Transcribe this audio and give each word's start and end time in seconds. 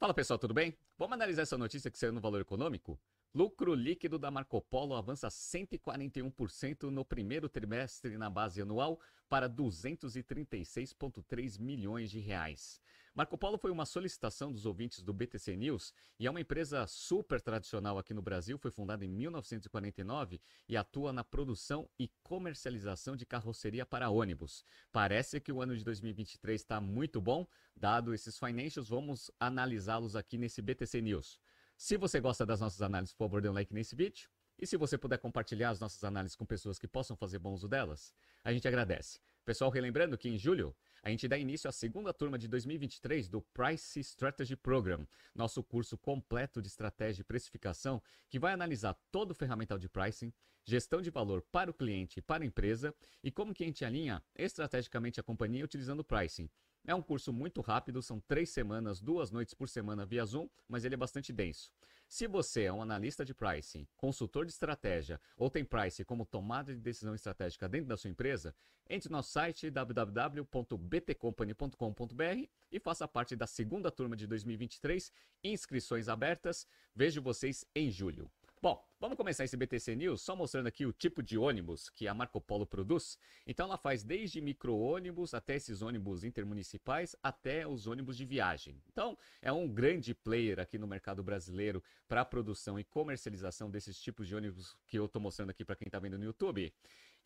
Fala 0.00 0.14
pessoal, 0.14 0.38
tudo 0.38 0.54
bem? 0.54 0.78
Vamos 0.96 1.14
analisar 1.14 1.42
essa 1.42 1.58
notícia 1.58 1.90
que 1.90 1.98
saiu 1.98 2.12
no 2.12 2.20
Valor 2.20 2.40
Econômico? 2.40 2.96
Lucro 3.34 3.74
líquido 3.74 4.16
da 4.16 4.30
Marco 4.30 4.62
Polo 4.62 4.94
avança 4.94 5.26
141% 5.26 6.84
no 6.84 7.04
primeiro 7.04 7.48
trimestre 7.48 8.16
na 8.16 8.30
base 8.30 8.62
anual 8.62 9.00
para 9.28 9.50
236,3 9.50 11.58
milhões 11.58 12.12
de 12.12 12.20
reais. 12.20 12.80
Marco 13.18 13.36
Polo 13.36 13.58
foi 13.58 13.72
uma 13.72 13.84
solicitação 13.84 14.52
dos 14.52 14.64
ouvintes 14.64 15.02
do 15.02 15.12
BTC 15.12 15.56
News 15.56 15.92
e 16.20 16.28
é 16.28 16.30
uma 16.30 16.40
empresa 16.40 16.86
super 16.86 17.40
tradicional 17.40 17.98
aqui 17.98 18.14
no 18.14 18.22
Brasil, 18.22 18.56
foi 18.56 18.70
fundada 18.70 19.04
em 19.04 19.08
1949 19.08 20.40
e 20.68 20.76
atua 20.76 21.12
na 21.12 21.24
produção 21.24 21.90
e 21.98 22.08
comercialização 22.22 23.16
de 23.16 23.26
carroceria 23.26 23.84
para 23.84 24.08
ônibus. 24.08 24.64
Parece 24.92 25.40
que 25.40 25.50
o 25.50 25.60
ano 25.60 25.76
de 25.76 25.82
2023 25.82 26.60
está 26.60 26.80
muito 26.80 27.20
bom, 27.20 27.44
dado 27.76 28.14
esses 28.14 28.38
financials, 28.38 28.88
vamos 28.88 29.32
analisá-los 29.40 30.14
aqui 30.14 30.38
nesse 30.38 30.62
BTC 30.62 31.00
News. 31.00 31.40
Se 31.76 31.96
você 31.96 32.20
gosta 32.20 32.46
das 32.46 32.60
nossas 32.60 32.80
análises, 32.82 33.12
por 33.12 33.24
favor, 33.24 33.42
dê 33.42 33.48
um 33.48 33.52
like 33.52 33.74
nesse 33.74 33.96
vídeo. 33.96 34.30
E 34.60 34.64
se 34.64 34.76
você 34.76 34.96
puder 34.96 35.18
compartilhar 35.18 35.70
as 35.70 35.80
nossas 35.80 36.02
análises 36.04 36.36
com 36.36 36.46
pessoas 36.46 36.78
que 36.78 36.86
possam 36.86 37.16
fazer 37.16 37.40
bom 37.40 37.52
uso 37.52 37.68
delas, 37.68 38.12
a 38.44 38.52
gente 38.52 38.66
agradece. 38.66 39.18
Pessoal, 39.44 39.70
relembrando 39.70 40.18
que 40.18 40.28
em 40.28 40.38
julho 40.38 40.74
a 41.02 41.10
gente 41.10 41.28
dá 41.28 41.38
início 41.38 41.68
à 41.68 41.72
segunda 41.72 42.12
turma 42.12 42.38
de 42.38 42.48
2023 42.48 43.28
do 43.28 43.40
Price 43.40 44.00
Strategy 44.00 44.56
Program, 44.56 45.06
nosso 45.34 45.62
curso 45.62 45.96
completo 45.96 46.60
de 46.60 46.68
estratégia 46.68 47.22
e 47.22 47.24
precificação 47.24 48.02
que 48.28 48.38
vai 48.38 48.52
analisar 48.52 48.94
todo 49.10 49.30
o 49.30 49.34
ferramental 49.34 49.78
de 49.78 49.88
pricing, 49.88 50.32
gestão 50.64 51.00
de 51.00 51.10
valor 51.10 51.42
para 51.50 51.70
o 51.70 51.74
cliente 51.74 52.18
e 52.18 52.22
para 52.22 52.44
a 52.44 52.46
empresa 52.46 52.94
e 53.22 53.30
como 53.30 53.54
que 53.54 53.64
a 53.64 53.66
gente 53.66 53.84
alinha 53.84 54.22
estrategicamente 54.36 55.20
a 55.20 55.22
companhia 55.22 55.64
utilizando 55.64 56.00
o 56.00 56.04
pricing 56.04 56.48
é 56.86 56.94
um 56.94 57.02
curso 57.02 57.32
muito 57.32 57.60
rápido, 57.60 58.00
são 58.00 58.18
três 58.20 58.48
semanas, 58.48 58.98
duas 58.98 59.30
noites 59.30 59.52
por 59.52 59.68
semana 59.68 60.06
via 60.06 60.24
Zoom, 60.24 60.48
mas 60.66 60.84
ele 60.86 60.94
é 60.94 60.96
bastante 60.96 61.32
denso. 61.32 61.70
Se 62.08 62.26
você 62.26 62.62
é 62.62 62.72
um 62.72 62.80
analista 62.80 63.22
de 63.22 63.34
pricing, 63.34 63.86
consultor 63.94 64.46
de 64.46 64.52
estratégia 64.52 65.20
ou 65.36 65.50
tem 65.50 65.62
pricing 65.62 66.04
como 66.04 66.24
tomada 66.24 66.74
de 66.74 66.80
decisão 66.80 67.14
estratégica 67.14 67.68
dentro 67.68 67.86
da 67.86 67.98
sua 67.98 68.08
empresa, 68.08 68.54
entre 68.88 69.10
no 69.10 69.18
nosso 69.18 69.30
site 69.30 69.70
www.btcompany.com.br 69.70 72.48
e 72.72 72.80
faça 72.80 73.06
parte 73.06 73.36
da 73.36 73.46
segunda 73.46 73.90
turma 73.90 74.16
de 74.16 74.26
2023. 74.26 75.12
Inscrições 75.44 76.08
abertas. 76.08 76.66
Vejo 76.94 77.20
vocês 77.20 77.66
em 77.74 77.90
julho. 77.90 78.30
Bom, 78.60 78.84
vamos 78.98 79.16
começar 79.16 79.44
esse 79.44 79.56
BTC 79.56 79.94
News 79.94 80.20
só 80.20 80.34
mostrando 80.34 80.66
aqui 80.66 80.84
o 80.84 80.92
tipo 80.92 81.22
de 81.22 81.38
ônibus 81.38 81.88
que 81.88 82.08
a 82.08 82.14
Marco 82.14 82.40
Polo 82.40 82.66
produz. 82.66 83.16
Então 83.46 83.66
ela 83.66 83.78
faz 83.78 84.02
desde 84.02 84.40
micro-ônibus 84.40 85.32
até 85.32 85.54
esses 85.54 85.80
ônibus 85.80 86.24
intermunicipais 86.24 87.14
até 87.22 87.68
os 87.68 87.86
ônibus 87.86 88.16
de 88.16 88.24
viagem. 88.24 88.82
Então 88.90 89.16
é 89.40 89.52
um 89.52 89.68
grande 89.68 90.12
player 90.12 90.58
aqui 90.58 90.76
no 90.76 90.88
mercado 90.88 91.22
brasileiro 91.22 91.80
para 92.08 92.22
a 92.22 92.24
produção 92.24 92.80
e 92.80 92.82
comercialização 92.82 93.70
desses 93.70 94.00
tipos 94.00 94.26
de 94.26 94.34
ônibus 94.34 94.76
que 94.88 94.98
eu 94.98 95.04
estou 95.04 95.22
mostrando 95.22 95.50
aqui 95.50 95.64
para 95.64 95.76
quem 95.76 95.86
está 95.86 96.00
vendo 96.00 96.18
no 96.18 96.24
YouTube. 96.24 96.74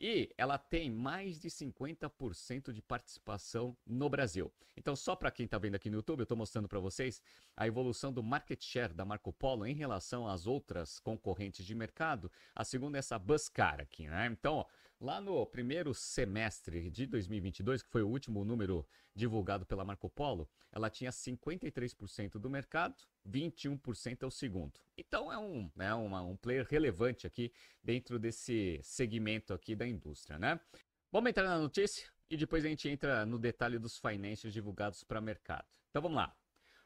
E 0.01 0.33
ela 0.37 0.59
tem 0.59 0.91
mais 0.91 1.39
de 1.39 1.48
50% 1.48 2.73
de 2.73 2.83
participação 2.83 3.77
no 3.87 4.09
Brasil. 4.09 4.53
Então, 4.77 4.97
só 4.97 5.15
para 5.15 5.31
quem 5.31 5.45
está 5.45 5.59
vendo 5.59 5.75
aqui 5.75 5.91
no 5.91 5.97
YouTube, 5.97 6.21
eu 6.21 6.25
estou 6.25 6.37
mostrando 6.37 6.69
para 6.69 6.81
vocês 6.81 7.23
a 7.57 7.67
evolução 7.67 8.12
do 8.12 8.23
market 8.23 8.62
share 8.62 8.95
da 8.95 9.05
Marco 9.05 9.33
Polo 9.33 9.67
em 9.67 9.75
relação 9.75 10.27
às 10.27 10.47
outras 10.47 10.99
concorrentes 10.99 11.65
de 11.65 11.75
mercado. 11.75 12.31
A 12.55 12.65
segunda 12.65 12.99
é 12.99 13.01
essa 13.01 13.19
Buscar 13.19 13.81
aqui, 13.81 14.09
né? 14.09 14.27
Então, 14.27 14.55
ó, 14.55 14.67
lá 15.03 15.20
no 15.20 15.45
primeiro 15.45 15.92
semestre 15.92 16.89
de 16.89 17.06
2022, 17.06 17.83
que 17.83 17.91
foi 17.91 18.03
o 18.03 18.08
último 18.08 18.45
número 18.45 18.86
divulgado 19.12 19.67
pela 19.67 19.84
Marco 19.84 20.09
Polo, 20.09 20.48
ela 20.70 20.89
tinha 20.89 21.11
53% 21.11 22.39
do 22.39 22.48
mercado, 22.48 22.94
21% 23.28 24.22
é 24.22 24.27
o 24.27 24.31
segundo. 24.31 24.78
Então 24.97 25.33
é 25.33 25.36
um, 25.36 25.69
né, 25.75 25.93
uma, 25.93 26.22
um 26.22 26.37
player 26.37 26.65
relevante 26.71 27.27
aqui 27.27 27.53
dentro 27.82 28.16
desse 28.16 28.78
segmento 28.84 29.53
aqui 29.53 29.75
da 29.75 29.87
indústria, 29.87 30.38
né? 30.38 30.60
Vamos 31.10 31.31
entrar 31.31 31.48
na 31.48 31.59
notícia 31.59 32.09
e 32.31 32.37
depois 32.37 32.65
a 32.65 32.69
gente 32.69 32.88
entra 32.88 33.27
no 33.27 33.41
detalhe 33.41 33.81
dos 33.81 33.98
financials 33.98 34.54
divulgados 34.54 35.03
para 35.03 35.19
o 35.19 35.22
mercado. 35.22 35.66
Então 35.91 36.00
vamos 36.00 36.16
lá. 36.16 36.34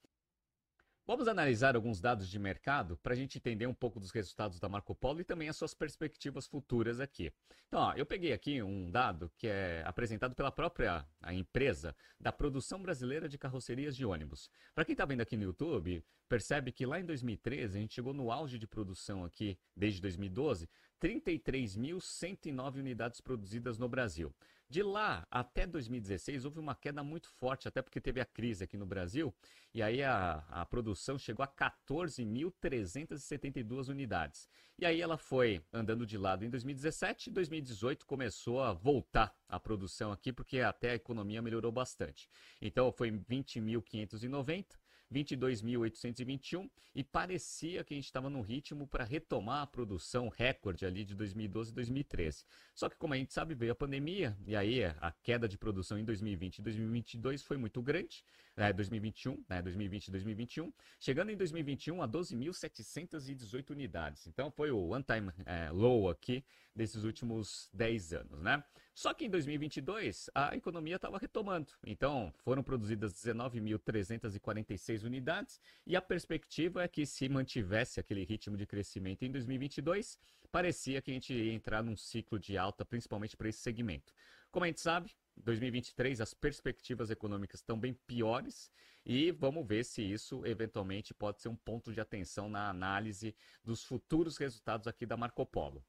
Vamos 1.05 1.27
analisar 1.27 1.75
alguns 1.75 1.99
dados 1.99 2.29
de 2.29 2.39
mercado 2.39 2.95
para 3.03 3.11
a 3.11 3.15
gente 3.15 3.37
entender 3.37 3.67
um 3.67 3.73
pouco 3.73 3.99
dos 3.99 4.09
resultados 4.09 4.57
da 4.57 4.69
Marco 4.69 4.95
Polo 4.95 5.19
e 5.19 5.25
também 5.25 5.49
as 5.49 5.57
suas 5.57 5.73
perspectivas 5.73 6.47
futuras 6.47 7.01
aqui. 7.01 7.29
Então, 7.67 7.81
ó, 7.81 7.93
eu 7.93 8.05
peguei 8.05 8.31
aqui 8.31 8.63
um 8.63 8.89
dado 8.89 9.29
que 9.37 9.45
é 9.45 9.83
apresentado 9.85 10.33
pela 10.33 10.49
própria 10.49 11.05
a 11.21 11.33
empresa 11.33 11.93
da 12.17 12.31
produção 12.31 12.81
brasileira 12.81 13.27
de 13.27 13.37
carrocerias 13.37 13.97
de 13.97 14.05
ônibus. 14.05 14.49
Para 14.73 14.85
quem 14.85 14.93
está 14.93 15.03
vendo 15.03 15.19
aqui 15.19 15.35
no 15.35 15.43
YouTube, 15.43 16.01
percebe 16.29 16.71
que 16.71 16.85
lá 16.85 17.01
em 17.01 17.05
2013 17.05 17.77
a 17.77 17.81
gente 17.81 17.95
chegou 17.95 18.13
no 18.13 18.31
auge 18.31 18.57
de 18.57 18.65
produção 18.65 19.25
aqui, 19.25 19.59
desde 19.75 19.99
2012, 19.99 20.69
33.109 21.01 22.75
unidades 22.77 23.19
produzidas 23.19 23.77
no 23.77 23.89
Brasil. 23.89 24.33
De 24.73 24.81
lá 24.81 25.27
até 25.29 25.67
2016 25.67 26.45
houve 26.45 26.57
uma 26.57 26.73
queda 26.73 27.03
muito 27.03 27.29
forte, 27.29 27.67
até 27.67 27.79
porque 27.79 28.01
teve 28.01 28.19
a 28.19 28.25
crise 28.25 28.63
aqui 28.63 28.75
no 28.75 28.87
Brasil, 28.87 29.31
e 29.71 29.83
aí 29.83 30.01
a, 30.01 30.43
a 30.49 30.65
produção 30.65 31.15
chegou 31.15 31.43
a 31.43 31.47
14.372 31.47 33.87
unidades. 33.87 34.49
E 34.79 34.85
aí 34.87 34.99
ela 34.99 35.15
foi 35.15 35.63
andando 35.71 36.07
de 36.07 36.17
lado 36.17 36.43
em 36.43 36.49
2017 36.49 37.29
e 37.29 37.33
2018 37.33 38.03
começou 38.07 38.63
a 38.63 38.73
voltar 38.73 39.31
a 39.47 39.59
produção 39.59 40.11
aqui, 40.11 40.33
porque 40.33 40.61
até 40.61 40.89
a 40.89 40.95
economia 40.95 41.39
melhorou 41.39 41.71
bastante. 41.71 42.27
Então 42.59 42.91
foi 42.91 43.11
20.590 43.11 44.65
22.821 45.13 46.69
e 46.95 47.03
parecia 47.03 47.83
que 47.83 47.93
a 47.93 47.97
gente 47.97 48.05
estava 48.05 48.29
num 48.29 48.41
ritmo 48.41 48.87
para 48.87 49.03
retomar 49.03 49.61
a 49.61 49.67
produção 49.67 50.27
recorde 50.27 50.85
ali 50.85 51.05
de 51.05 51.15
2012 51.15 51.71
e 51.71 51.75
2013. 51.75 52.45
Só 52.73 52.89
que 52.89 52.97
como 52.97 53.13
a 53.13 53.17
gente 53.17 53.31
sabe, 53.33 53.53
veio 53.53 53.71
a 53.71 53.75
pandemia 53.75 54.35
e 54.45 54.55
aí 54.55 54.83
a 54.83 55.13
queda 55.23 55.47
de 55.47 55.57
produção 55.57 55.97
em 55.97 56.03
2020 56.03 56.57
e 56.57 56.61
2022 56.61 57.43
foi 57.43 57.57
muito 57.57 57.81
grande, 57.81 58.23
é, 58.57 58.73
2021, 58.73 59.43
né, 59.47 59.61
2020 59.61 60.07
e 60.07 60.11
2021, 60.11 60.73
chegando 60.99 61.31
em 61.31 61.37
2021 61.37 62.01
a 62.01 62.07
12.718 62.07 63.69
unidades. 63.69 64.27
Então 64.27 64.51
foi 64.51 64.71
o 64.71 64.89
one 64.89 65.03
time 65.03 65.31
é, 65.45 65.69
low 65.69 66.09
aqui 66.09 66.43
desses 66.75 67.03
últimos 67.03 67.69
10 67.73 68.13
anos, 68.13 68.41
né? 68.41 68.63
Só 68.93 69.11
que 69.13 69.25
em 69.25 69.29
2022 69.29 70.29
a 70.35 70.55
economia 70.55 70.97
estava 70.97 71.17
retomando. 71.17 71.73
Então 71.85 72.31
foram 72.43 72.61
produzidas 72.61 73.11
19.346 73.13 75.03
unidades 75.03 75.59
e 75.85 75.95
a 75.95 76.01
perspectiva 76.01 76.83
é 76.83 76.87
que 76.87 77.05
se 77.05 77.27
mantivesse 77.27 77.99
aquele 77.99 78.23
ritmo 78.23 78.55
de 78.55 78.67
crescimento 78.67 79.23
em 79.23 79.31
2022, 79.31 80.19
parecia 80.51 81.01
que 81.01 81.09
a 81.09 81.13
gente 81.15 81.33
ia 81.33 81.53
entrar 81.53 81.81
num 81.81 81.97
ciclo 81.97 82.37
de 82.37 82.55
alta, 82.55 82.85
principalmente 82.85 83.35
para 83.35 83.49
esse 83.49 83.59
segmento. 83.59 84.13
Como 84.51 84.65
a 84.65 84.67
gente 84.67 84.81
sabe, 84.81 85.11
2023 85.37 86.21
as 86.21 86.35
perspectivas 86.35 87.09
econômicas 87.09 87.61
estão 87.61 87.79
bem 87.79 87.93
piores 88.05 88.71
e 89.03 89.31
vamos 89.31 89.67
ver 89.67 89.83
se 89.83 90.03
isso 90.03 90.45
eventualmente 90.45 91.13
pode 91.15 91.41
ser 91.41 91.49
um 91.49 91.55
ponto 91.55 91.91
de 91.91 91.99
atenção 91.99 92.47
na 92.47 92.69
análise 92.69 93.35
dos 93.63 93.83
futuros 93.83 94.37
resultados 94.37 94.87
aqui 94.87 95.07
da 95.07 95.17
Marco 95.17 95.43
Polo. 95.47 95.83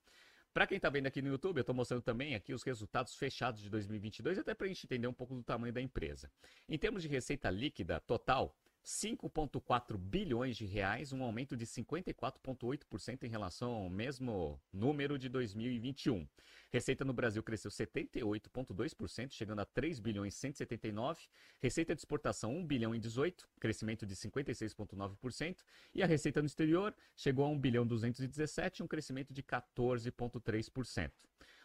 Para 0.55 0.69
quem 0.69 0.77
está 0.77 0.89
vendo 0.89 1.09
aqui 1.09 1.21
no 1.21 1.31
YouTube, 1.31 1.57
eu 1.57 1.63
estou 1.63 1.75
mostrando 1.75 2.03
também 2.03 2.37
aqui 2.37 2.55
os 2.55 2.63
resultados 2.63 3.17
fechados 3.17 3.61
de 3.61 3.69
2022, 3.69 4.39
até 4.39 4.55
para 4.55 4.67
a 4.67 4.69
gente 4.69 4.87
entender 4.87 5.09
um 5.09 5.13
pouco 5.13 5.35
do 5.35 5.43
tamanho 5.43 5.73
da 5.73 5.81
empresa. 5.81 6.31
Em 6.69 6.79
termos 6.79 7.03
de 7.03 7.09
receita 7.09 7.51
líquida 7.51 7.99
total, 7.99 8.57
5,4 8.85 9.97
bilhões 9.97 10.57
de 10.59 10.67
reais, 10.67 11.11
um 11.11 11.23
aumento 11.23 11.57
de 11.57 11.67
54,8% 11.67 13.25
em 13.25 13.29
relação 13.29 13.73
ao 13.73 13.89
mesmo 13.89 14.61
número 14.71 15.19
de 15.19 15.29
2021. 15.31 16.29
Receita 16.71 17.05
no 17.05 17.15
Brasil 17.15 17.43
cresceu 17.43 17.71
78,2%, 17.71 19.33
chegando 19.33 19.61
a 19.61 19.65
3 19.65 20.01
bilhões 20.01 20.35
179. 20.35 21.23
Receita 21.61 21.95
de 21.95 22.01
exportação 22.01 22.55
1 22.55 22.67
bilhão 22.67 22.95
e 22.95 22.99
18, 22.99 23.49
crescimento 23.59 24.05
de 24.05 24.15
56,9%. 24.15 25.59
E 25.95 26.03
a 26.03 26.07
receita 26.07 26.43
no 26.43 26.47
exterior 26.47 26.95
chegou 27.17 27.47
a 27.47 27.49
1 27.49 27.59
bilhão 27.59 27.87
217, 27.87 28.83
um 28.83 28.87
crescimento 28.87 29.33
de 29.33 29.43
14,3%. 29.43 31.11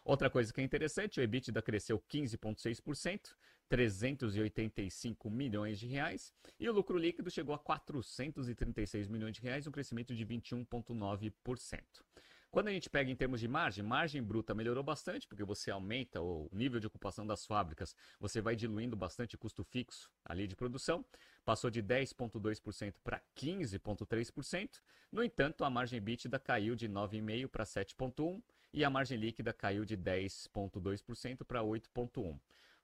Outra 0.06 0.30
coisa 0.30 0.54
que 0.54 0.62
é 0.62 0.64
interessante, 0.64 1.20
o 1.20 1.24
EBITDA 1.24 1.62
cresceu 1.62 2.02
15,6%, 2.10 3.36
385 3.70 5.30
milhões 5.30 5.80
de 5.80 5.88
reais, 5.88 6.34
e 6.60 6.68
o 6.68 6.74
lucro 6.74 6.98
líquido 6.98 7.30
chegou 7.30 7.54
a 7.54 7.60
436 7.60 9.08
milhões 9.08 9.36
de 9.36 9.42
reais, 9.42 9.68
um 9.68 9.72
crescimento 9.72 10.16
de 10.16 10.26
21,9%. 10.26 11.84
Quando 12.52 12.68
a 12.68 12.72
gente 12.72 12.90
pega 12.90 13.12
em 13.12 13.16
termos 13.16 13.40
de 13.40 13.48
margem, 13.48 13.84
margem 13.84 14.24
bruta 14.24 14.56
melhorou 14.56 14.84
bastante, 14.84 15.28
porque 15.28 15.44
você 15.44 15.70
aumenta 15.70 16.20
o 16.20 16.50
nível 16.52 16.80
de 16.80 16.88
ocupação 16.88 17.26
das 17.26 17.46
fábricas, 17.46 17.96
você 18.20 18.42
vai 18.42 18.56
diluindo 18.56 18.96
bastante 18.96 19.38
custo 19.38 19.64
fixo 19.64 20.10
ali 20.26 20.48
de 20.48 20.56
produção, 20.56 21.06
passou 21.46 21.70
de 21.70 21.84
10,2% 21.84 22.96
para 23.04 23.22
15,3%. 23.38 24.82
No 25.12 25.24
entanto, 25.24 25.64
a 25.64 25.70
margem 25.70 26.02
bítida 26.02 26.40
caiu 26.40 26.76
de 26.76 26.90
9,5% 26.90 27.48
para 27.50 27.64
7,1% 27.66 28.42
e 28.74 28.84
a 28.84 28.90
margem 28.90 29.20
líquida 29.20 29.54
caiu 29.54 29.86
de 29.86 29.96
10,2% 29.96 31.44
para 31.46 31.62
8,1%. 31.62 32.40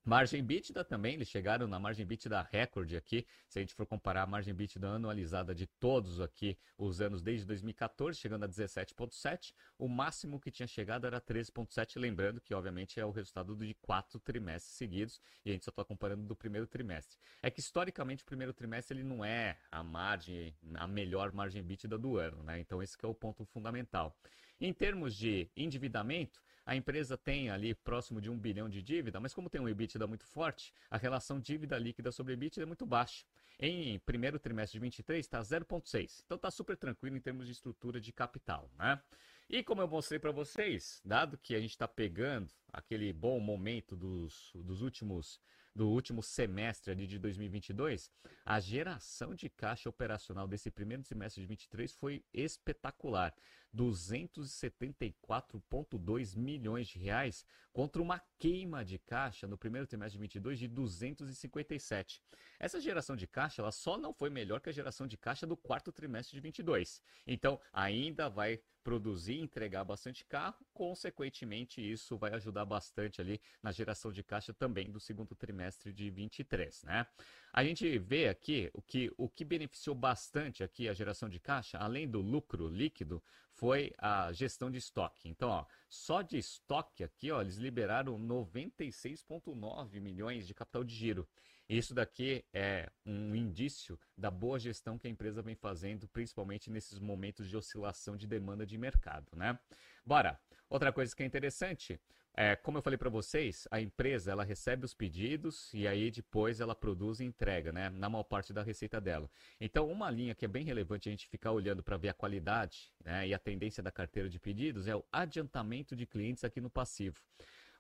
Margem 0.10 0.44
bítida 0.44 0.84
também, 0.84 1.14
eles 1.14 1.28
chegaram 1.28 1.68
na 1.68 1.78
margem 1.78 2.04
bítida 2.04 2.42
recorde 2.42 2.98
aqui. 2.98 3.28
Se 3.48 3.60
a 3.60 3.62
gente 3.62 3.76
for 3.76 3.86
comparar 3.86 4.24
a 4.24 4.26
margem 4.26 4.56
bítida 4.56 4.88
anualizada 4.88 5.54
de 5.54 5.68
todos 5.68 6.20
aqui 6.20 6.58
os 6.80 7.00
anos 7.00 7.22
desde 7.22 7.46
2014, 7.46 8.18
chegando 8.18 8.44
a 8.44 8.50
17,7, 8.50 9.54
o 9.78 9.88
máximo 9.88 10.40
que 10.40 10.50
tinha 10.50 10.66
chegado 10.66 11.06
era 11.06 11.22
13,7, 11.22 12.00
lembrando 12.00 12.42
que 12.42 12.56
obviamente 12.56 13.00
é 13.00 13.06
o 13.06 13.12
resultado 13.12 13.56
de 13.56 13.76
quatro 13.84 14.20
trimestres 14.20 14.74
seguidos 14.74 15.22
e 15.46 15.52
a 15.52 15.54
gente 15.54 15.66
só 15.66 15.70
está 15.70 15.86
comparando 15.86 16.24
do 16.24 16.36
primeiro 16.36 16.66
trimestre. 16.66 17.16
É 17.40 17.52
que 17.52 17.60
historicamente 17.60 18.24
o 18.24 18.26
primeiro 18.26 18.52
trimestre 18.52 18.98
ele 18.98 19.04
não 19.04 19.24
é 19.24 19.60
a 19.72 19.84
margem, 19.84 20.58
a 20.74 20.88
melhor 20.88 21.32
margem 21.32 21.62
bítida 21.62 22.00
do 22.00 22.18
ano, 22.18 22.42
né? 22.42 22.60
Então 22.60 22.82
esse 22.82 22.98
é 23.00 23.08
o 23.08 23.14
ponto 23.14 23.46
fundamental. 23.46 24.18
Em 24.60 24.74
termos 24.74 25.16
de 25.16 25.52
endividamento, 25.56 26.42
a 26.70 26.76
empresa 26.76 27.18
tem 27.18 27.50
ali 27.50 27.74
próximo 27.74 28.22
de 28.22 28.30
um 28.30 28.38
bilhão 28.38 28.70
de 28.70 28.84
dívida, 28.84 29.20
mas 29.20 29.34
como 29.34 29.50
tem 29.50 29.60
um 29.60 29.68
EBITDA 29.68 30.06
muito 30.06 30.24
forte, 30.24 30.72
a 30.88 30.98
relação 30.98 31.40
dívida 31.40 31.76
líquida 31.80 32.12
sobre 32.12 32.34
EBITDA 32.34 32.62
é 32.62 32.66
muito 32.68 32.86
baixa. 32.86 33.26
Em 33.60 33.98
primeiro 33.98 34.38
trimestre 34.38 34.78
de 34.78 34.80
23 34.80 35.26
está 35.26 35.42
0,6. 35.42 36.22
Então 36.24 36.36
está 36.36 36.52
super 36.52 36.78
tranquilo 36.78 37.18
em 37.18 37.20
termos 37.20 37.48
de 37.48 37.54
estrutura 37.54 38.00
de 38.00 38.14
capital. 38.14 38.70
Né? 38.78 39.02
E 39.50 39.64
como 39.64 39.82
eu 39.82 39.88
mostrei 39.88 40.20
para 40.20 40.32
vocês, 40.32 41.02
dado 41.04 41.40
que 41.40 41.56
a 41.56 41.60
gente 41.60 41.72
está 41.72 41.88
pegando 41.88 42.54
aquele 42.72 43.12
bom 43.12 43.40
momento 43.40 43.96
dos, 43.96 44.52
dos 44.54 44.84
últimos 44.84 45.42
do 45.76 45.88
último 45.88 46.22
semestre 46.22 46.92
ali 46.92 47.08
de 47.08 47.18
2022, 47.18 48.12
a 48.46 48.60
geração 48.60 49.34
de 49.34 49.50
caixa 49.50 49.90
operacional 49.90 50.48
desse 50.48 50.70
primeiro 50.70 51.04
semestre 51.04 51.42
de 51.42 51.48
23 51.48 51.94
foi 51.94 52.24
espetacular. 52.34 53.34
274,2 53.76 56.36
milhões 56.36 56.88
de 56.88 57.00
reais 57.00 57.44
contra 57.72 58.02
uma 58.02 58.20
queima 58.38 58.84
de 58.84 58.98
caixa 58.98 59.48
no 59.48 59.58
primeiro 59.58 59.88
trimestre 59.88 60.18
de 60.18 60.22
22 60.22 60.60
de 60.60 60.68
257. 60.68 62.22
Essa 62.60 62.82
geração 62.82 63.16
de 63.16 63.28
caixa 63.28 63.62
ela 63.62 63.72
só 63.72 63.98
não 63.98 64.14
foi 64.14 64.30
melhor 64.30 64.60
que 64.60 64.70
a 64.70 64.74
geração 64.74 65.08
de 65.08 65.18
caixa 65.18 65.48
do 65.48 65.56
quarto 65.56 65.92
trimestre 65.92 66.36
de 66.36 66.42
22. 66.42 67.02
Então, 67.26 67.60
ainda 67.72 68.30
vai 68.30 68.60
produzir 68.84 69.34
e 69.34 69.42
entregar 69.42 69.84
bastante 69.84 70.26
carro, 70.26 70.66
consequentemente 70.74 71.80
isso 71.80 72.18
vai 72.18 72.34
ajudar 72.34 72.66
bastante 72.66 73.22
ali 73.22 73.40
na 73.62 73.72
geração 73.72 74.12
de 74.12 74.24
caixa 74.24 74.52
também 74.54 74.90
do 74.90 75.00
segundo 75.00 75.36
trimestre 75.36 75.94
de 75.94 76.10
23, 76.10 76.84
né? 76.84 77.06
A 77.52 77.64
gente 77.64 77.98
vê 77.98 78.28
aqui 78.28 78.70
o 78.74 78.82
que, 78.82 79.12
o 79.18 79.28
que 79.28 79.44
beneficiou 79.44 79.96
bastante 79.96 80.64
aqui 80.64 80.88
a 80.88 80.94
geração 80.94 81.28
de 81.28 81.40
caixa, 81.40 81.78
além 81.80 82.08
do 82.08 82.22
lucro 82.22 82.68
líquido, 82.68 83.24
foi 83.52 83.92
a 83.98 84.32
gestão 84.32 84.70
de 84.70 84.78
estoque. 84.78 85.28
Então, 85.28 85.50
ó, 85.50 85.66
só 85.90 86.22
de 86.22 86.38
estoque 86.38 87.04
aqui, 87.04 87.32
ó, 87.32 87.42
eles 87.42 87.58
liberaram 87.58 88.20
96,9 88.20 90.00
milhões 90.00 90.48
de 90.48 90.54
capital 90.54 90.84
de 90.84 90.96
giro. 90.96 91.28
Isso 91.70 91.94
daqui 91.94 92.44
é 92.52 92.90
um 93.06 93.36
indício 93.36 94.00
da 94.18 94.32
boa 94.32 94.58
gestão 94.58 94.98
que 94.98 95.08
a 95.08 95.10
empresa 95.10 95.40
vem 95.44 95.54
fazendo, 95.54 96.08
principalmente 96.08 96.68
nesses 96.68 96.98
momentos 96.98 97.48
de 97.48 97.56
oscilação 97.56 98.18
de 98.18 98.26
demanda 98.26 98.66
de 98.66 98.76
mercado, 98.76 99.28
né? 99.36 99.58
Bora. 100.04 100.40
Outra 100.68 100.92
coisa 100.92 101.16
que 101.16 101.24
é 101.24 101.26
interessante, 101.26 102.00
é, 102.36 102.56
como 102.56 102.78
eu 102.78 102.82
falei 102.82 102.98
para 102.98 103.10
vocês, 103.10 103.68
a 103.72 103.82
empresa 103.82 104.32
ela 104.32 104.44
recebe 104.44 104.86
os 104.86 104.94
pedidos 104.94 105.74
e 105.74 105.88
aí 105.88 106.10
depois 106.10 106.60
ela 106.60 106.74
produz 106.74 107.20
e 107.20 107.24
entrega, 107.24 107.72
né? 107.72 107.90
Na 107.90 108.10
maior 108.10 108.24
parte 108.24 108.54
da 108.54 108.64
receita 108.64 109.02
dela. 109.02 109.30
Então, 109.60 109.92
uma 109.92 110.10
linha 110.10 110.34
que 110.34 110.46
é 110.46 110.48
bem 110.48 110.64
relevante 110.64 111.10
a 111.10 111.12
gente 111.12 111.28
ficar 111.28 111.52
olhando 111.52 111.84
para 111.84 111.98
ver 111.98 112.10
a 112.10 112.14
qualidade 112.14 112.94
né, 113.04 113.28
e 113.28 113.34
a 113.34 113.40
tendência 113.40 113.82
da 113.84 113.92
carteira 113.92 114.30
de 114.30 114.40
pedidos 114.40 114.88
é 114.88 114.96
o 114.96 115.04
adiantamento 115.12 115.96
de 115.96 116.06
clientes 116.06 116.44
aqui 116.44 116.62
no 116.62 116.70
passivo. 116.70 117.20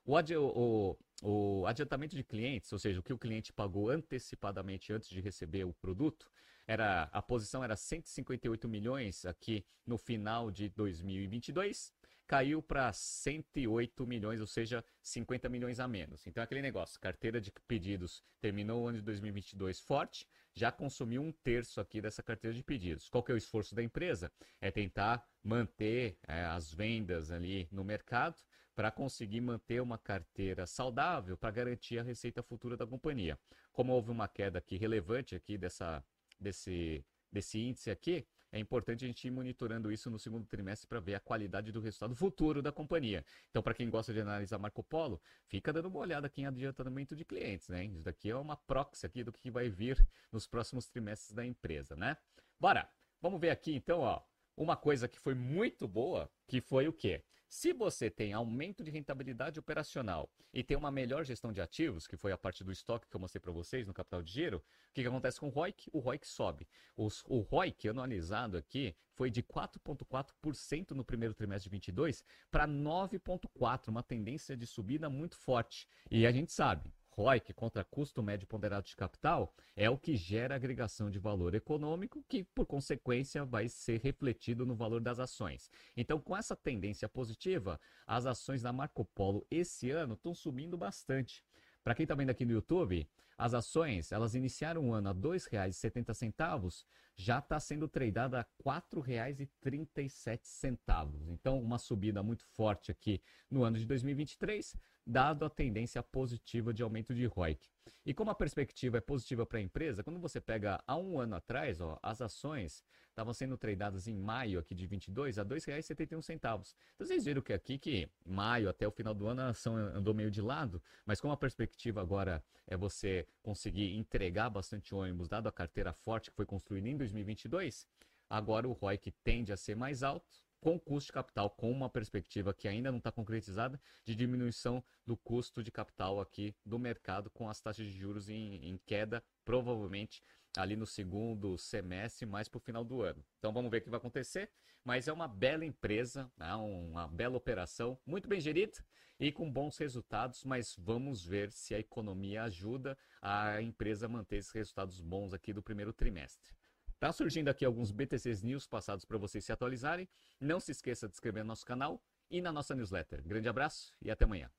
O, 0.09 0.17
adi 0.17 0.35
o, 0.35 0.97
o, 1.21 1.67
adiantamento 1.67 2.15
de 2.15 2.23
clientes, 2.23 2.73
ou 2.73 2.79
seja, 2.79 2.99
o 2.99 3.03
que 3.03 3.13
o 3.13 3.17
cliente 3.19 3.53
pagou 3.53 3.91
antecipadamente 3.91 4.91
antes 4.91 5.07
de 5.07 5.21
receber 5.21 5.65
o 5.65 5.71
produto, 5.71 6.31
era 6.65 7.03
a 7.13 7.21
posição 7.21 7.63
era 7.63 7.75
158 7.75 8.67
milhões 8.67 9.23
aqui 9.23 9.63
no 9.85 9.99
final 9.99 10.49
de 10.49 10.67
2022 10.69 11.93
caiu 12.25 12.59
para 12.59 12.91
108 12.91 14.05
milhões, 14.05 14.39
ou 14.39 14.47
seja, 14.47 14.83
50 15.01 15.47
milhões 15.47 15.79
a 15.79 15.87
menos. 15.87 16.25
Então, 16.27 16.43
aquele 16.43 16.61
negócio, 16.61 16.99
carteira 16.99 17.41
de 17.41 17.51
pedidos 17.67 18.23
terminou 18.39 18.83
o 18.83 18.87
ano 18.87 18.99
de 18.99 19.03
2022 19.03 19.79
forte, 19.79 20.27
já 20.55 20.71
consumiu 20.71 21.21
um 21.21 21.31
terço 21.31 21.81
aqui 21.81 22.01
dessa 22.01 22.21
carteira 22.21 22.55
de 22.55 22.63
pedidos. 22.63 23.09
Qual 23.09 23.23
que 23.23 23.31
é 23.31 23.35
o 23.35 23.37
esforço 23.37 23.73
da 23.73 23.81
empresa? 23.81 24.31
É 24.61 24.69
tentar 24.69 25.23
manter 25.43 26.17
é, 26.27 26.45
as 26.45 26.71
vendas 26.71 27.31
ali 27.31 27.67
no 27.71 27.83
mercado 27.83 28.37
para 28.79 28.91
conseguir 28.91 29.41
manter 29.41 29.81
uma 29.81 29.97
carteira 29.97 30.65
saudável 30.65 31.35
para 31.35 31.51
garantir 31.51 31.99
a 31.99 32.01
receita 32.01 32.41
futura 32.41 32.77
da 32.77 32.87
companhia. 32.87 33.37
Como 33.73 33.91
houve 33.91 34.09
uma 34.09 34.25
queda 34.25 34.57
aqui 34.57 34.77
relevante 34.77 35.35
aqui 35.35 35.57
dessa, 35.57 36.01
desse, 36.39 37.05
desse 37.29 37.59
índice 37.59 37.91
aqui, 37.91 38.25
é 38.53 38.57
importante 38.57 39.03
a 39.03 39.07
gente 39.09 39.27
ir 39.27 39.31
monitorando 39.31 39.91
isso 39.91 40.09
no 40.09 40.17
segundo 40.17 40.47
trimestre 40.47 40.87
para 40.87 41.01
ver 41.01 41.15
a 41.15 41.19
qualidade 41.19 41.73
do 41.73 41.81
resultado 41.81 42.15
futuro 42.15 42.61
da 42.61 42.71
companhia. 42.71 43.25
Então, 43.49 43.61
para 43.61 43.73
quem 43.73 43.89
gosta 43.89 44.13
de 44.13 44.21
analisar 44.21 44.57
Marco 44.57 44.81
Polo, 44.81 45.21
fica 45.45 45.73
dando 45.73 45.89
uma 45.89 45.99
olhada 45.99 46.27
aqui 46.27 46.43
em 46.43 46.45
adiantamento 46.45 47.17
de 47.17 47.25
clientes, 47.25 47.67
né? 47.67 47.83
Isso 47.83 48.01
daqui 48.01 48.29
é 48.29 48.35
uma 48.37 48.55
proxy 48.55 49.05
aqui 49.05 49.25
do 49.25 49.33
que 49.33 49.51
vai 49.51 49.67
vir 49.67 50.07
nos 50.31 50.47
próximos 50.47 50.87
trimestres 50.87 51.33
da 51.33 51.45
empresa, 51.45 51.97
né? 51.97 52.15
Bora! 52.57 52.89
Vamos 53.21 53.41
ver 53.41 53.49
aqui 53.49 53.75
então, 53.75 53.99
ó, 53.99 54.21
uma 54.55 54.77
coisa 54.77 55.05
que 55.05 55.19
foi 55.19 55.35
muito 55.35 55.85
boa, 55.85 56.31
que 56.47 56.61
foi 56.61 56.87
o 56.87 56.93
quê? 56.93 57.25
Se 57.49 57.73
você 57.73 58.11
tem 58.11 58.31
aumento 58.31 58.83
de 58.83 58.91
rentabilidade 58.91 59.59
operacional 59.59 60.29
e 60.53 60.63
tem 60.63 60.77
uma 60.77 60.91
melhor 60.91 61.25
gestão 61.25 61.51
de 61.51 61.59
ativos, 61.59 62.05
que 62.05 62.15
foi 62.15 62.31
a 62.31 62.37
parte 62.37 62.63
do 62.63 62.71
estoque 62.71 63.09
que 63.09 63.15
eu 63.15 63.19
mostrei 63.19 63.41
para 63.41 63.51
vocês 63.51 63.87
no 63.87 63.93
capital 63.93 64.21
de 64.21 64.31
giro, 64.31 64.57
o 64.57 64.93
que, 64.93 65.01
que 65.01 65.07
acontece 65.07 65.39
com 65.39 65.47
o 65.47 65.49
ROIC? 65.49 65.89
O 65.91 65.97
ROIC 65.97 66.27
sobe. 66.27 66.67
Os, 66.95 67.23
o 67.27 67.39
ROIC 67.39 67.89
anualizado 67.89 68.55
aqui 68.55 68.95
foi 69.15 69.31
de 69.31 69.41
4,4% 69.41 70.91
no 70.91 71.03
primeiro 71.03 71.33
trimestre 71.33 71.71
de 71.71 71.71
22 71.71 72.23
para 72.51 72.67
9,4%, 72.67 73.87
uma 73.87 74.03
tendência 74.03 74.55
de 74.55 74.67
subida 74.67 75.09
muito 75.09 75.35
forte. 75.35 75.87
E 76.11 76.27
a 76.27 76.31
gente 76.31 76.51
sabe, 76.51 76.93
ROIC 77.11 77.53
contra 77.53 77.83
custo 77.83 78.23
médio 78.23 78.47
ponderado 78.47 78.85
de 78.85 78.95
capital 78.95 79.53
é 79.75 79.89
o 79.89 79.97
que 79.97 80.15
gera 80.15 80.55
agregação 80.55 81.09
de 81.09 81.19
valor 81.19 81.53
econômico, 81.55 82.23
que 82.27 82.43
por 82.43 82.65
consequência 82.65 83.43
vai 83.43 83.67
ser 83.67 83.99
refletido 83.99 84.65
no 84.65 84.75
valor 84.75 85.01
das 85.01 85.19
ações. 85.19 85.69
Então, 85.97 86.19
com 86.19 86.35
essa 86.35 86.55
tendência 86.55 87.09
positiva, 87.09 87.79
as 88.05 88.25
ações 88.25 88.61
da 88.61 88.71
Marco 88.71 89.03
Polo 89.03 89.45
esse 89.49 89.89
ano 89.89 90.13
estão 90.13 90.33
subindo 90.33 90.77
bastante. 90.77 91.43
Para 91.83 91.95
quem 91.95 92.03
está 92.03 92.15
vendo 92.15 92.29
aqui 92.29 92.45
no 92.45 92.51
YouTube, 92.51 93.09
as 93.37 93.53
ações, 93.53 94.11
elas 94.11 94.35
iniciaram 94.35 94.89
o 94.89 94.93
ano 94.93 95.09
a 95.09 95.13
R$ 95.13 95.19
2,70, 95.19 96.85
já 97.19 97.39
está 97.39 97.59
sendo 97.59 97.85
tradada 97.85 98.39
a 98.39 98.41
R$ 98.41 98.47
4,37. 98.95 101.11
Então, 101.27 101.61
uma 101.61 101.77
subida 101.77 102.23
muito 102.23 102.45
forte 102.45 102.91
aqui 102.91 103.21
no 103.51 103.65
ano 103.65 103.77
de 103.77 103.85
2023, 103.85 104.73
dado 105.05 105.43
a 105.43 105.49
tendência 105.49 106.01
positiva 106.01 106.73
de 106.73 106.81
aumento 106.81 107.13
de 107.13 107.25
ROIC. 107.25 107.67
E 108.05 108.13
como 108.13 108.31
a 108.31 108.35
perspectiva 108.35 108.97
é 108.97 109.01
positiva 109.01 109.45
para 109.45 109.59
a 109.59 109.61
empresa, 109.61 110.03
quando 110.03 110.19
você 110.19 110.39
pega 110.39 110.81
há 110.87 110.97
um 110.97 111.19
ano 111.19 111.35
atrás, 111.35 111.79
ó, 111.81 111.99
as 112.01 112.21
ações 112.21 112.83
estavam 113.09 113.33
sendo 113.33 113.57
tradeadas 113.57 114.07
em 114.07 114.15
maio 114.15 114.59
aqui 114.59 114.73
de 114.73 114.87
22 114.87 115.37
a 115.37 115.43
R$ 115.43 115.49
2,71. 115.49 116.33
Então 116.33 116.61
vocês 116.97 117.25
viram 117.25 117.41
que 117.41 117.53
aqui 117.53 117.77
que 117.77 118.09
maio 118.25 118.69
até 118.69 118.87
o 118.87 118.91
final 118.91 119.13
do 119.13 119.27
ano 119.27 119.41
a 119.41 119.49
ação 119.49 119.75
andou 119.75 120.13
meio 120.13 120.31
de 120.31 120.41
lado, 120.41 120.81
mas 121.05 121.19
como 121.19 121.33
a 121.33 121.37
perspectiva 121.37 122.01
agora 122.01 122.43
é 122.65 122.77
você 122.77 123.27
conseguir 123.41 123.97
entregar 123.97 124.49
bastante 124.49 124.95
ônibus, 124.95 125.27
dado 125.27 125.47
a 125.47 125.51
carteira 125.51 125.91
forte 125.91 126.29
que 126.29 126.35
foi 126.35 126.45
construída 126.45 126.87
em 126.87 126.95
2022, 126.95 127.85
agora 128.29 128.67
o 128.67 128.71
ROIC 128.71 129.11
tende 129.23 129.51
a 129.51 129.57
ser 129.57 129.75
mais 129.75 130.01
alto, 130.01 130.48
com 130.59 130.79
custo 130.79 131.07
de 131.07 131.13
capital, 131.13 131.49
com 131.49 131.71
uma 131.71 131.89
perspectiva 131.89 132.53
que 132.53 132.67
ainda 132.67 132.91
não 132.91 132.97
está 132.97 133.11
concretizada 133.11 133.79
de 134.03 134.15
diminuição 134.15 134.83
do 135.05 135.15
custo 135.15 135.63
de 135.63 135.71
capital 135.71 136.19
aqui 136.19 136.55
do 136.65 136.77
mercado, 136.77 137.29
com 137.29 137.49
as 137.49 137.61
taxas 137.61 137.87
de 137.87 137.97
juros 137.97 138.29
em, 138.29 138.55
em 138.67 138.77
queda, 138.85 139.23
provavelmente 139.45 140.21
ali 140.57 140.75
no 140.75 140.85
segundo 140.85 141.57
semestre, 141.57 142.25
mais 142.25 142.47
para 142.47 142.57
o 142.57 142.61
final 142.61 142.83
do 142.83 143.01
ano. 143.01 143.23
Então 143.37 143.53
vamos 143.53 143.71
ver 143.71 143.77
o 143.77 143.81
que 143.81 143.89
vai 143.89 143.97
acontecer, 143.97 144.51
mas 144.83 145.07
é 145.07 145.13
uma 145.13 145.27
bela 145.27 145.63
empresa, 145.63 146.31
né? 146.37 146.53
uma 146.55 147.07
bela 147.07 147.37
operação, 147.37 147.99
muito 148.05 148.27
bem 148.27 148.41
gerida 148.41 148.83
e 149.19 149.31
com 149.31 149.51
bons 149.51 149.77
resultados, 149.77 150.43
mas 150.45 150.75
vamos 150.77 151.23
ver 151.23 151.51
se 151.51 151.75
a 151.75 151.79
economia 151.79 152.43
ajuda 152.43 152.97
a 153.21 153.61
empresa 153.61 154.05
a 154.05 154.09
manter 154.09 154.37
esses 154.37 154.51
resultados 154.51 155.01
bons 155.01 155.33
aqui 155.33 155.51
do 155.51 155.61
primeiro 155.61 155.91
trimestre. 155.91 156.58
Tá 156.99 157.13
surgindo 157.13 157.47
aqui 157.47 157.63
alguns 157.63 157.91
BTCs 157.91 158.43
News 158.43 158.67
passados 158.67 159.05
para 159.05 159.17
vocês 159.17 159.45
se 159.45 159.53
atualizarem. 159.53 160.07
Não 160.37 160.59
se 160.59 160.71
esqueça 160.71 161.07
de 161.07 161.13
inscrever 161.13 161.43
no 161.45 161.47
nosso 161.47 161.65
canal 161.65 162.03
e 162.29 162.41
na 162.41 162.51
nossa 162.51 162.75
newsletter. 162.75 163.23
Grande 163.25 163.47
abraço 163.47 163.95
e 164.01 164.11
até 164.11 164.25
amanhã. 164.25 164.51